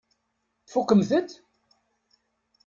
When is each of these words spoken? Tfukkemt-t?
Tfukkemt-t? 0.67 1.31